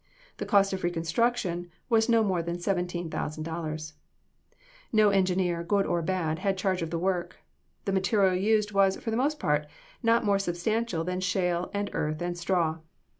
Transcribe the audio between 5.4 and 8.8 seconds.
good or bad, had charge of the work. The material used